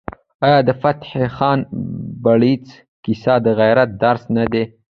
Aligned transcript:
آیا 0.45 0.59
د 0.67 0.69
فتح 0.81 1.11
خان 1.35 1.59
بړیڅ 2.23 2.65
کیسه 3.03 3.33
د 3.45 3.47
غیرت 3.59 3.89
درس 4.03 4.23
نه 4.35 4.45
دی؟ 4.51 4.63